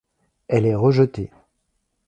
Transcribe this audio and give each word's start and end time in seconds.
Elle 0.47 0.65
est 0.65 0.73
rejetée.. 0.75 1.29